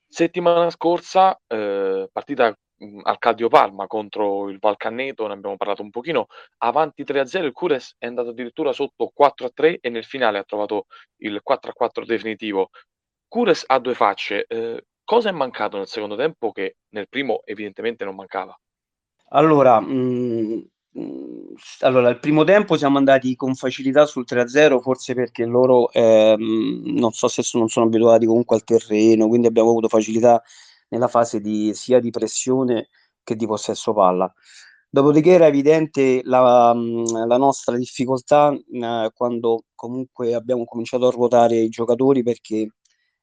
Settimana 0.07 0.69
scorsa, 0.69 1.39
eh, 1.47 2.09
partita 2.11 2.53
mh, 2.77 2.99
al 3.03 3.17
Caldio 3.19 3.47
Palma 3.47 3.87
contro 3.87 4.49
il 4.49 4.57
Valcanneto, 4.59 5.27
ne 5.27 5.33
abbiamo 5.33 5.55
parlato 5.57 5.81
un 5.83 5.89
pochino, 5.91 6.27
avanti 6.59 7.03
3-0, 7.03 7.45
il 7.45 7.53
Cures 7.53 7.95
è 7.97 8.07
andato 8.07 8.29
addirittura 8.29 8.73
sotto 8.73 9.11
4-3 9.13 9.77
e 9.79 9.89
nel 9.89 10.03
finale 10.03 10.39
ha 10.39 10.43
trovato 10.43 10.87
il 11.17 11.39
4-4 11.43 12.03
definitivo. 12.05 12.69
Cures 13.27 13.63
ha 13.67 13.79
due 13.79 13.93
facce, 13.95 14.45
eh, 14.47 14.85
cosa 15.11 15.27
è 15.27 15.33
mancato 15.33 15.75
nel 15.75 15.89
secondo 15.89 16.15
tempo 16.15 16.53
che 16.53 16.77
nel 16.91 17.09
primo 17.09 17.41
evidentemente 17.43 18.05
non 18.05 18.15
mancava? 18.15 18.57
Allora, 19.31 19.81
mh, 19.81 20.69
mh, 20.89 21.53
allora, 21.81 22.07
il 22.07 22.19
primo 22.19 22.45
tempo 22.45 22.77
siamo 22.77 22.97
andati 22.97 23.35
con 23.35 23.53
facilità 23.55 24.05
sul 24.05 24.23
3-0, 24.25 24.79
forse 24.79 25.13
perché 25.13 25.43
loro 25.43 25.91
ehm, 25.91 26.83
non 26.97 27.11
so 27.11 27.27
se 27.27 27.43
sono, 27.43 27.63
non 27.63 27.69
sono 27.69 27.87
abituati 27.87 28.25
comunque 28.25 28.55
al 28.55 28.63
terreno, 28.63 29.27
quindi 29.27 29.47
abbiamo 29.47 29.71
avuto 29.71 29.89
facilità 29.89 30.41
nella 30.87 31.09
fase 31.09 31.41
di, 31.41 31.73
sia 31.73 31.99
di 31.99 32.09
pressione 32.09 32.87
che 33.21 33.35
di 33.35 33.45
possesso 33.45 33.91
palla. 33.91 34.33
Dopodiché 34.89 35.31
era 35.31 35.47
evidente 35.47 36.21
la, 36.23 36.73
la 36.73 37.37
nostra 37.37 37.75
difficoltà 37.75 38.53
eh, 38.53 39.11
quando 39.13 39.65
comunque 39.75 40.33
abbiamo 40.33 40.63
cominciato 40.63 41.07
a 41.07 41.11
ruotare 41.11 41.57
i 41.57 41.69
giocatori 41.69 42.23
perché 42.23 42.69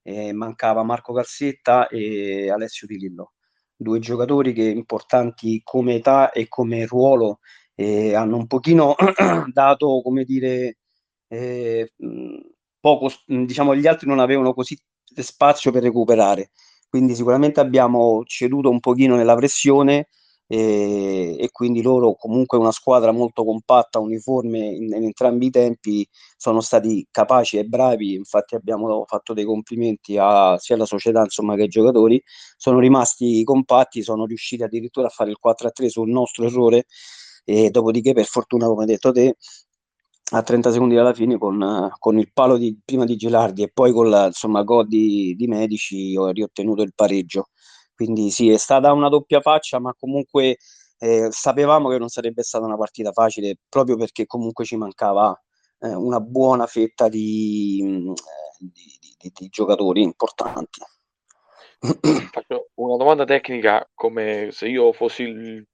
eh, 0.09 0.33
mancava 0.33 0.83
Marco 0.83 1.13
Calzetta 1.13 1.89
e 1.89 2.51
Alessio 2.51 2.87
Di 2.87 2.97
Lillo 2.97 3.33
due 3.81 4.01
giocatori 4.01 4.53
che 4.53 4.65
importanti 4.65 5.61
come 5.63 5.95
età 5.97 6.33
e 6.33 6.49
come 6.49 6.85
ruolo 6.85 7.39
eh, 7.77 8.15
hanno 8.15 8.37
un 8.37 8.49
pochino 8.49 8.97
dato, 9.53 10.01
come 10.03 10.25
dire, 10.25 10.79
eh, 11.29 11.93
poco, 12.81 13.13
diciamo, 13.25 13.77
gli 13.77 13.87
altri 13.87 14.09
non 14.09 14.19
avevano 14.19 14.53
così 14.53 14.77
spazio 15.15 15.71
per 15.71 15.85
recuperare. 15.85 16.51
Quindi 16.89 17.15
sicuramente 17.15 17.61
abbiamo 17.61 18.25
ceduto 18.25 18.69
un 18.69 18.81
pochino 18.81 19.15
nella 19.15 19.37
pressione 19.37 20.09
e, 20.51 21.37
e, 21.39 21.51
quindi 21.53 21.83
loro 21.83 22.15
comunque 22.15 22.57
una 22.57 22.73
squadra 22.73 23.13
molto 23.13 23.45
compatta, 23.45 23.99
uniforme 23.99 24.59
in, 24.61 24.85
in, 24.95 25.05
entrambi 25.05 25.47
i 25.47 25.51
tempi, 25.51 26.09
sono 26.39 26.61
stati 26.63 27.07
capaci 27.11 27.59
e 27.59 27.65
bravi, 27.65 28.15
infatti 28.15 28.55
abbiamo 28.55 29.05
fatto 29.07 29.35
dei 29.35 29.45
complimenti 29.45 30.17
a, 30.19 30.57
sia 30.59 30.75
alla 30.75 30.87
società 30.87 31.21
insomma, 31.23 31.55
che 31.55 31.63
ai 31.63 31.69
giocatori, 31.69 32.23
sono 32.57 32.79
rimasti 32.79 33.45
compatti, 33.45 34.03
sono 34.03 34.25
riusciti 34.25 34.63
addirittura 34.63 35.09
a 35.09 35.11
fare 35.11 35.31
il 35.31 35.39
4-3 35.39 35.89
sul 35.89 36.09
nostro 36.09 36.47
errore. 36.47 36.87
E 37.45 37.71
dopodiché 37.71 38.13
per 38.13 38.27
fortuna 38.27 38.67
come 38.67 38.83
hai 38.83 38.89
detto 38.89 39.11
te 39.11 39.37
a 40.33 40.43
30 40.43 40.71
secondi 40.73 40.95
dalla 40.95 41.15
fine 41.15 41.39
con, 41.39 41.91
con 41.99 42.19
il 42.19 42.31
palo 42.33 42.59
di, 42.59 42.79
prima 42.85 43.05
di 43.07 43.17
Gelardi 43.17 43.63
e 43.63 43.71
poi 43.73 43.93
con 43.93 44.11
la 44.11 44.27
insomma, 44.27 44.63
gol 44.63 44.87
di, 44.87 45.35
di 45.37 45.47
Medici 45.47 46.15
ho 46.17 46.29
riottenuto 46.31 46.83
il 46.83 46.93
pareggio 46.95 47.49
quindi 47.99 48.31
sì, 48.31 48.49
è 48.49 48.59
stata 48.59 48.93
una 48.93 49.09
doppia 49.09 49.41
faccia, 49.41 49.81
ma 49.81 49.93
comunque 49.99 50.59
eh, 51.01 51.27
sapevamo 51.33 51.89
che 51.89 51.99
non 51.99 52.07
sarebbe 52.07 52.45
stata 52.45 52.65
una 52.65 52.77
partita 52.77 53.11
facile, 53.11 53.57
proprio 53.69 53.97
perché 53.97 54.25
comunque 54.25 54.65
ci 54.65 54.77
mancava 54.77 55.37
eh, 55.81 55.93
una 55.97 56.21
buona 56.21 56.69
fetta 56.69 57.09
di, 57.09 57.81
mm, 57.83 58.13
di, 58.61 58.99
di, 59.19 59.33
di 59.35 59.49
giocatori 59.49 60.03
importanti. 60.03 60.81
Faccio 62.31 62.69
una 62.75 62.97
domanda 62.97 63.25
tecnica, 63.25 63.85
come 63.95 64.51
se 64.53 64.69
io 64.69 64.93
fossi 64.93 65.25
il, 65.25 65.67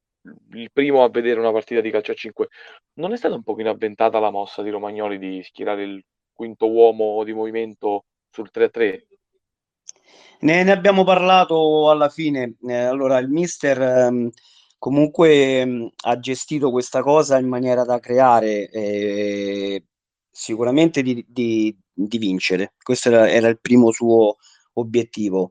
il, 0.52 0.72
primo 0.72 1.04
a 1.04 1.10
vedere 1.10 1.40
una 1.40 1.52
partita 1.52 1.82
di 1.82 1.90
calcio 1.90 2.12
a 2.12 2.14
5. 2.14 2.48
Non 2.94 3.12
è 3.12 3.18
stata 3.18 3.34
un 3.34 3.42
pochino 3.42 3.68
avventata 3.68 4.18
la 4.18 4.30
mossa 4.30 4.62
di 4.62 4.70
Romagnoli 4.70 5.18
di 5.18 5.42
schierare 5.42 5.82
il 5.82 6.02
quinto 6.32 6.70
uomo 6.70 7.22
di 7.22 7.34
movimento 7.34 8.06
sul 8.30 8.48
3-3? 8.50 9.13
Ne, 10.40 10.62
ne, 10.62 10.72
abbiamo 10.72 11.04
parlato 11.04 11.90
alla 11.90 12.08
fine. 12.08 12.56
Eh, 12.66 12.74
allora, 12.74 13.18
il 13.18 13.28
mister 13.28 13.80
ehm, 13.80 14.30
comunque 14.78 15.60
ehm, 15.60 15.90
ha 16.04 16.18
gestito 16.18 16.70
questa 16.70 17.02
cosa 17.02 17.38
in 17.38 17.48
maniera 17.48 17.84
da 17.84 17.98
creare 18.00 18.68
eh, 18.68 19.84
sicuramente 20.30 21.02
di, 21.02 21.24
di, 21.28 21.74
di, 21.92 22.18
vincere. 22.18 22.74
Questo 22.82 23.08
era, 23.08 23.30
era, 23.30 23.48
il 23.48 23.60
primo 23.60 23.90
suo 23.92 24.36
obiettivo. 24.74 25.50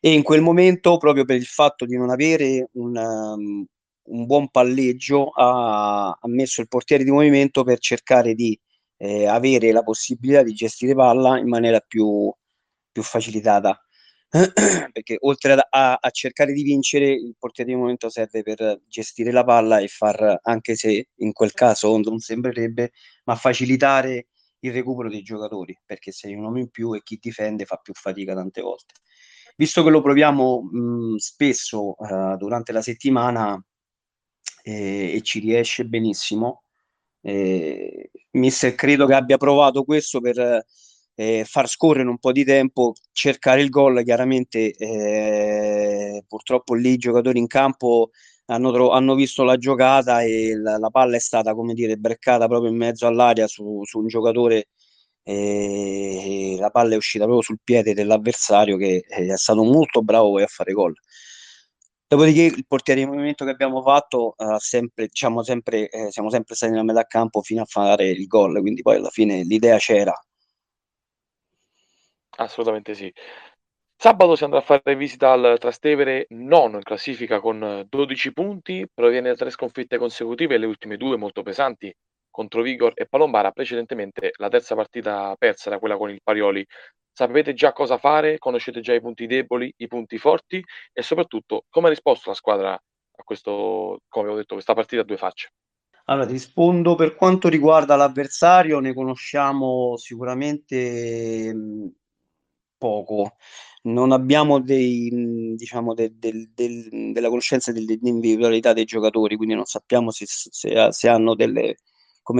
E 0.00 0.12
in 0.12 0.22
quel 0.22 0.42
momento, 0.42 0.98
proprio 0.98 1.24
per 1.24 1.36
il 1.36 1.46
fatto 1.46 1.86
di 1.86 1.96
non 1.96 2.10
avere 2.10 2.68
un, 2.72 2.96
um, 2.96 3.64
un 4.06 4.26
buon 4.26 4.50
palleggio 4.50 5.30
ha, 5.30 6.10
ha, 6.10 6.28
messo 6.28 6.60
il 6.60 6.68
portiere 6.68 7.04
di 7.04 7.10
movimento 7.10 7.62
per 7.64 7.78
cercare 7.78 8.34
di 8.34 8.58
eh, 8.98 9.26
avere 9.26 9.72
la 9.72 9.82
possibilità 9.82 10.42
di 10.42 10.52
gestire 10.52 10.94
palla 10.94 11.38
in 11.38 11.48
maniera 11.48 11.80
più, 11.80 12.32
più 12.92 13.02
facilitata. 13.02 13.78
Perché 14.92 15.16
oltre 15.20 15.52
a, 15.52 15.94
a, 15.94 16.10
cercare 16.10 16.52
di 16.52 16.62
vincere, 16.62 17.10
il 17.10 17.36
portiere 17.38 17.70
di 17.70 17.76
movimento 17.76 18.08
serve 18.08 18.42
per 18.42 18.80
gestire 18.88 19.30
la 19.30 19.44
palla 19.44 19.78
e 19.78 19.88
far, 19.88 20.40
anche 20.42 20.74
se 20.74 21.08
in 21.16 21.32
quel 21.32 21.52
caso 21.52 21.96
non 21.98 22.18
sembrerebbe, 22.18 22.92
ma 23.24 23.36
facilitare 23.36 24.26
il 24.60 24.72
recupero 24.72 25.08
dei 25.08 25.22
giocatori, 25.22 25.78
perché 25.84 26.10
sei 26.10 26.34
un 26.34 26.44
uomo 26.44 26.58
in 26.58 26.70
più 26.70 26.94
e 26.94 27.02
chi 27.02 27.18
difende 27.20 27.64
fa 27.64 27.76
più 27.76 27.92
fatica 27.94 28.34
tante 28.34 28.60
volte. 28.60 28.94
Visto 29.56 29.84
che 29.84 29.90
lo 29.90 30.02
proviamo 30.02 30.62
mh, 30.62 31.16
spesso 31.16 31.94
uh, 31.96 32.36
durante 32.36 32.72
la 32.72 32.82
settimana 32.82 33.62
eh, 34.64 35.14
e 35.14 35.22
ci 35.22 35.38
riesce 35.38 35.84
benissimo, 35.84 36.64
eh, 37.20 38.10
mister 38.32 38.74
credo 38.74 39.06
che 39.06 39.14
abbia 39.14 39.36
provato 39.36 39.84
questo 39.84 40.20
per 40.20 40.64
eh, 41.14 41.44
far 41.46 41.68
scorrere 41.68 42.08
un 42.08 42.18
po' 42.18 42.32
di 42.32 42.44
tempo, 42.44 42.94
cercare 43.12 43.62
il 43.62 43.70
gol. 43.70 44.02
Chiaramente, 44.04 44.72
eh, 44.72 46.24
purtroppo 46.26 46.74
lì 46.74 46.90
i 46.92 46.96
giocatori 46.96 47.38
in 47.38 47.46
campo 47.46 48.10
hanno, 48.46 48.72
tro- 48.72 48.90
hanno 48.90 49.14
visto 49.14 49.42
la 49.44 49.56
giocata 49.56 50.22
e 50.22 50.54
la, 50.56 50.78
la, 50.78 50.90
palla 50.90 51.16
è 51.16 51.20
stata, 51.20 51.54
come 51.54 51.74
dire, 51.74 51.96
breccata 51.96 52.46
proprio 52.48 52.70
in 52.70 52.76
mezzo 52.76 53.06
all'aria 53.06 53.46
su, 53.46 53.82
su 53.84 53.98
un 53.98 54.06
giocatore. 54.08 54.68
E 55.26 56.56
la 56.58 56.70
palla 56.70 56.94
è 56.94 56.96
uscita 56.96 57.24
proprio 57.24 57.42
sul 57.42 57.58
piede 57.64 57.94
dell'avversario 57.94 58.76
che 58.76 59.04
eh, 59.08 59.26
è 59.32 59.36
stato 59.38 59.62
molto 59.64 60.02
bravo 60.02 60.32
poi 60.32 60.42
a 60.42 60.46
fare 60.46 60.72
gol. 60.72 60.94
Dopodiché 62.06 62.42
il 62.42 62.66
portiere 62.68 63.00
di 63.00 63.06
movimento 63.06 63.44
che 63.44 63.50
abbiamo 63.50 63.82
fatto 63.82 64.34
uh, 64.36 64.56
sempre, 64.58 65.06
diciamo 65.06 65.42
sempre, 65.42 65.88
eh, 65.88 66.10
siamo 66.12 66.30
sempre 66.30 66.54
stati 66.54 66.72
nella 66.72 66.84
metà 66.84 67.04
campo 67.04 67.40
fino 67.42 67.62
a 67.62 67.64
fare 67.64 68.08
il 68.08 68.26
gol, 68.26 68.60
quindi 68.60 68.82
poi 68.82 68.96
alla 68.96 69.08
fine 69.08 69.42
l'idea 69.42 69.78
c'era. 69.78 70.14
Assolutamente 72.36 72.94
sì. 72.94 73.12
Sabato 73.96 74.36
si 74.36 74.44
andrà 74.44 74.58
a 74.58 74.62
fare 74.62 74.96
visita 74.96 75.32
al 75.32 75.56
Trastevere, 75.58 76.26
nono 76.30 76.76
in 76.76 76.82
classifica 76.82 77.40
con 77.40 77.86
12 77.88 78.32
punti, 78.32 78.86
proviene 78.92 79.30
da 79.30 79.36
tre 79.36 79.50
sconfitte 79.50 79.98
consecutive, 79.98 80.58
le 80.58 80.66
ultime 80.66 80.96
due 80.96 81.16
molto 81.16 81.42
pesanti 81.42 81.94
contro 82.28 82.62
Vigor 82.62 82.92
e 82.96 83.06
Palombara, 83.06 83.52
precedentemente 83.52 84.32
la 84.38 84.48
terza 84.48 84.74
partita 84.74 85.36
persa 85.38 85.70
era 85.70 85.78
quella 85.78 85.96
con 85.96 86.10
il 86.10 86.20
Parioli. 86.22 86.66
Sapete 87.12 87.54
già 87.54 87.72
cosa 87.72 87.96
fare, 87.96 88.38
conoscete 88.38 88.80
già 88.80 88.92
i 88.92 89.00
punti 89.00 89.26
deboli, 89.26 89.72
i 89.76 89.86
punti 89.86 90.18
forti 90.18 90.60
e 90.92 91.02
soprattutto 91.02 91.64
come 91.70 91.86
ha 91.86 91.90
risposto 91.90 92.30
la 92.30 92.34
squadra 92.34 92.72
a 92.72 93.22
questo, 93.22 94.00
come 94.08 94.24
avevo 94.24 94.40
detto, 94.40 94.54
questa 94.54 94.74
partita 94.74 95.02
a 95.02 95.04
due 95.04 95.16
facce. 95.16 95.50
Allora, 96.06 96.26
ti 96.26 96.32
rispondo 96.32 96.96
per 96.96 97.14
quanto 97.14 97.48
riguarda 97.48 97.94
l'avversario, 97.94 98.80
ne 98.80 98.92
conosciamo 98.92 99.96
sicuramente 99.96 101.54
poco. 102.84 103.36
Non 103.84 104.12
abbiamo 104.12 104.60
dei, 104.60 105.54
diciamo, 105.56 105.94
de, 105.94 106.18
de, 106.18 106.50
de, 106.54 107.12
della 107.12 107.28
conoscenza 107.28 107.72
dell'individualità 107.72 108.72
dei 108.74 108.84
giocatori, 108.84 109.36
quindi 109.36 109.54
non 109.54 109.64
sappiamo 109.64 110.10
se, 110.10 110.24
se, 110.26 110.88
se 110.90 111.08
hanno 111.08 111.34
delle, 111.34 111.76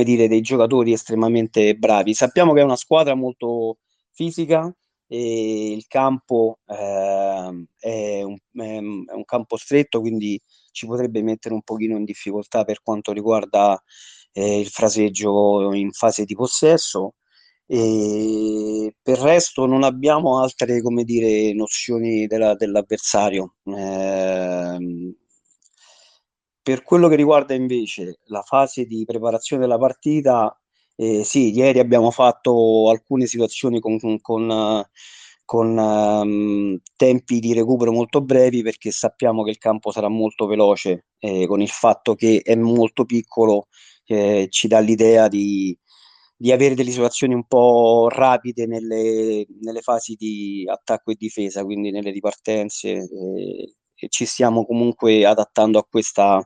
dire, 0.04 0.28
dei 0.28 0.40
giocatori 0.42 0.92
estremamente 0.92 1.74
bravi. 1.76 2.14
Sappiamo 2.14 2.52
che 2.52 2.60
è 2.60 2.64
una 2.64 2.76
squadra 2.76 3.14
molto 3.14 3.78
fisica 4.12 4.74
e 5.06 5.72
il 5.72 5.86
campo 5.86 6.58
eh, 6.66 7.66
è, 7.78 8.22
un, 8.22 8.36
è, 8.52 8.78
un, 8.78 9.24
campo 9.24 9.56
stretto, 9.56 10.00
quindi 10.00 10.40
ci 10.72 10.86
potrebbe 10.86 11.22
mettere 11.22 11.54
un 11.54 11.62
pochino 11.62 11.96
in 11.96 12.04
difficoltà 12.04 12.64
per 12.64 12.82
quanto 12.82 13.12
riguarda 13.12 13.82
eh, 14.32 14.60
il 14.60 14.68
fraseggio 14.68 15.72
in 15.72 15.90
fase 15.92 16.24
di 16.24 16.34
possesso. 16.34 17.14
E 17.66 18.94
per 19.02 19.16
il 19.18 19.22
resto 19.22 19.66
non 19.66 19.84
abbiamo 19.84 20.40
altre 20.40 20.82
come 20.82 21.04
dire, 21.04 21.52
nozioni 21.54 22.26
della, 22.26 22.54
dell'avversario. 22.54 23.54
Eh, 23.64 25.14
per 26.62 26.82
quello 26.82 27.08
che 27.08 27.16
riguarda 27.16 27.54
invece 27.54 28.20
la 28.26 28.42
fase 28.42 28.84
di 28.86 29.04
preparazione 29.04 29.62
della 29.62 29.78
partita, 29.78 30.58
eh, 30.96 31.24
sì, 31.24 31.52
ieri 31.54 31.78
abbiamo 31.78 32.10
fatto 32.10 32.88
alcune 32.90 33.26
situazioni 33.26 33.80
con, 33.80 33.98
con, 34.20 34.84
con 35.44 35.76
um, 35.76 36.78
tempi 36.96 37.40
di 37.40 37.52
recupero 37.52 37.92
molto 37.92 38.22
brevi 38.22 38.62
perché 38.62 38.90
sappiamo 38.90 39.42
che 39.42 39.50
il 39.50 39.58
campo 39.58 39.90
sarà 39.90 40.08
molto 40.08 40.46
veloce, 40.46 41.06
eh, 41.18 41.46
con 41.46 41.60
il 41.60 41.68
fatto 41.68 42.14
che 42.14 42.40
è 42.42 42.54
molto 42.54 43.04
piccolo 43.04 43.68
eh, 44.06 44.46
ci 44.50 44.68
dà 44.68 44.78
l'idea 44.80 45.28
di, 45.28 45.76
di 46.44 46.52
avere 46.52 46.74
delle 46.74 46.90
situazioni 46.90 47.32
un 47.32 47.46
po' 47.46 48.10
rapide 48.10 48.66
nelle, 48.66 49.46
nelle 49.62 49.80
fasi 49.80 50.14
di 50.14 50.68
attacco 50.70 51.10
e 51.10 51.14
difesa, 51.14 51.64
quindi 51.64 51.90
nelle 51.90 52.10
ripartenze, 52.10 52.90
eh, 52.90 53.74
e 53.94 54.08
ci 54.10 54.26
stiamo 54.26 54.66
comunque 54.66 55.24
adattando 55.24 55.78
a 55.78 55.86
questa, 55.88 56.36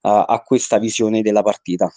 a, 0.00 0.24
a 0.24 0.40
questa 0.40 0.78
visione 0.78 1.20
della 1.20 1.42
partita. 1.42 1.92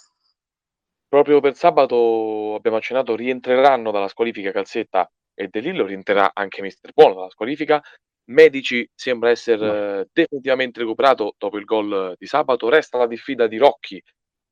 Proprio 1.08 1.40
per 1.40 1.56
sabato 1.56 2.54
abbiamo 2.56 2.76
accennato 2.76 3.16
rientreranno 3.16 3.90
dalla 3.90 4.08
squalifica 4.08 4.52
Calzetta 4.52 5.10
e 5.32 5.48
De 5.48 5.60
Lillo, 5.60 5.86
rientrerà 5.86 6.32
anche 6.34 6.60
Mister 6.60 6.92
Buono 6.92 7.14
dalla 7.14 7.30
squalifica. 7.30 7.80
Medici 8.26 8.86
sembra 8.94 9.30
essere 9.30 9.96
no. 9.96 10.06
definitivamente 10.12 10.80
recuperato 10.80 11.36
dopo 11.38 11.56
il 11.56 11.64
gol 11.64 12.14
di 12.18 12.26
sabato. 12.26 12.68
Resta 12.68 12.98
la 12.98 13.06
diffida 13.06 13.46
di 13.46 13.56
Rocchi 13.56 13.98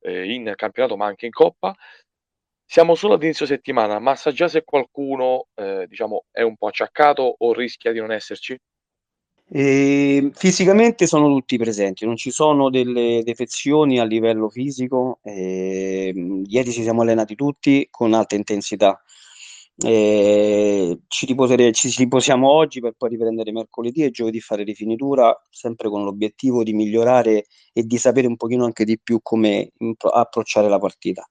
eh, 0.01 0.33
in 0.33 0.51
campionato 0.55 0.97
ma 0.97 1.05
anche 1.05 1.27
in 1.27 1.31
Coppa. 1.31 1.75
Siamo 2.71 2.93
solo 2.93 3.15
ad 3.15 3.23
inizio 3.23 3.47
settimana, 3.47 3.97
ma 3.97 4.15
sa 4.15 4.31
già 4.31 4.47
se 4.47 4.63
qualcuno, 4.63 5.47
ehm, 5.55 5.85
diciamo, 5.85 6.25
è 6.29 6.43
un 6.43 6.55
po' 6.55 6.67
acciaccato 6.67 7.37
o 7.39 7.51
rischia 7.51 7.91
di 7.91 7.97
non 7.97 8.11
esserci? 8.11 8.55
Ehm, 9.51 10.29
fisicamente 10.33 11.07
sono 11.07 11.29
tutti 11.29 11.57
presenti, 11.57 12.05
non 12.05 12.15
ci 12.15 12.29
sono 12.29 12.69
delle 12.69 13.23
defezioni 13.23 13.97
a 13.99 14.03
livello 14.03 14.49
fisico. 14.49 15.17
Ehm, 15.23 16.43
ieri 16.45 16.71
ci 16.71 16.83
siamo 16.83 17.01
allenati 17.01 17.33
tutti 17.33 17.87
con 17.89 18.13
alta 18.13 18.35
intensità. 18.35 19.01
Ehm, 19.83 21.05
ci 21.07 21.25
riposere 21.25 21.71
ci 21.71 21.91
riposiamo 21.97 22.47
oggi 22.51 22.81
per 22.81 22.93
poi 22.95 23.09
riprendere 23.09 23.51
mercoledì 23.51 24.03
e 24.03 24.11
giovedì 24.11 24.41
fare 24.41 24.61
rifinitura, 24.61 25.35
sempre 25.49 25.89
con 25.89 26.03
l'obiettivo 26.03 26.61
di 26.63 26.73
migliorare 26.73 27.45
e 27.73 27.81
di 27.83 27.97
sapere 27.97 28.27
un 28.27 28.35
pochino 28.35 28.63
anche 28.65 28.85
di 28.85 28.99
più 29.01 29.21
come 29.23 29.71
impro 29.79 30.09
approcciare 30.09 30.69
la 30.69 30.77
partita. 30.77 31.25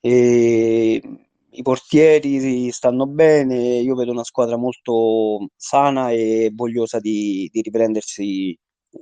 E 0.00 1.02
I 1.50 1.62
portieri 1.62 2.70
stanno 2.70 3.06
bene, 3.06 3.56
io 3.56 3.94
vedo 3.94 4.12
una 4.12 4.24
squadra 4.24 4.56
molto 4.56 5.48
sana 5.56 6.10
e 6.10 6.50
vogliosa 6.54 6.98
di, 7.00 7.48
di 7.52 7.60
riprendersi 7.60 8.56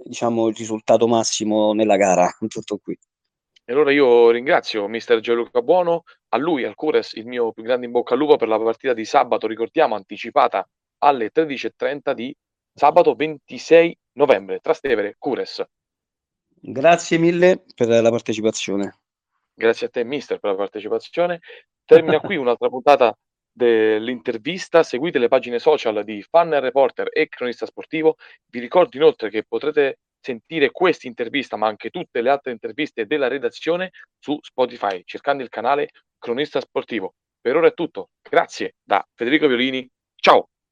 diciamo, 0.05 0.49
il 0.49 0.57
risultato 0.57 1.07
massimo 1.07 1.73
nella 1.73 1.97
gara. 1.97 2.29
Tutto 2.49 2.79
qui. 2.79 2.99
E 3.65 3.73
allora 3.73 3.93
io 3.93 4.31
ringrazio 4.31 4.89
mister 4.89 5.21
Gianluca 5.21 5.61
Buono, 5.61 6.05
a 6.31 6.39
lui, 6.39 6.65
al 6.65 6.75
Cures, 6.75 7.13
il 7.13 7.27
mio 7.27 7.53
più 7.53 7.63
grande 7.63 7.85
in 7.85 7.93
bocca 7.93 8.15
al 8.15 8.21
lupo 8.21 8.37
per 8.37 8.49
la 8.49 8.59
partita 8.59 8.95
di 8.95 9.05
sabato, 9.05 9.47
ricordiamo, 9.47 9.95
anticipata 9.95 10.67
alle 11.01 11.31
13.30 11.31 12.13
di 12.15 12.35
sabato 12.73 13.15
26 13.15 13.99
novembre, 14.13 14.61
Trastevere, 14.61 15.17
Cures. 15.19 15.63
Grazie 16.61 17.19
mille 17.19 17.63
per 17.75 17.89
la 17.89 18.11
partecipazione. 18.11 19.01
Grazie 19.59 19.88
a 19.88 19.90
te, 19.90 20.05
mister, 20.05 20.38
per 20.38 20.53
la 20.53 20.57
partecipazione. 20.57 21.40
Termina 21.85 22.21
qui 22.21 22.37
un'altra 22.37 22.68
puntata 22.68 23.12
dell'intervista. 23.51 24.85
Seguite 24.85 25.18
le 25.18 25.27
pagine 25.27 25.59
social 25.59 26.05
di 26.05 26.23
Fan 26.23 26.61
Reporter 26.61 27.09
e 27.11 27.27
Cronista 27.27 27.66
Sportivo. 27.66 28.14
Vi 28.47 28.61
ricordo 28.61 28.97
inoltre 28.97 29.31
che 29.31 29.42
potrete 29.42 29.99
sentire 30.21 30.71
questa 30.71 31.09
intervista, 31.09 31.57
ma 31.57 31.66
anche 31.66 31.90
tutte 31.90 32.21
le 32.23 32.31
altre 32.31 32.53
interviste 32.53 33.07
della 33.07 33.27
redazione 33.27 33.90
su 34.16 34.38
Spotify, 34.40 35.03
cercando 35.05 35.42
il 35.42 35.49
canale 35.49 35.88
Cronista 36.18 36.61
Sportivo. 36.61 37.14
Per 37.40 37.57
ora 37.57 37.66
è 37.66 37.75
tutto. 37.75 38.11
Grazie 38.23 38.77
da 38.85 39.05
Federico 39.12 39.49
Violini. 39.49 39.90
Ciao! 40.14 40.51